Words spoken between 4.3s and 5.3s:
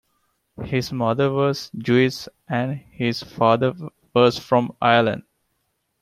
from Ireland.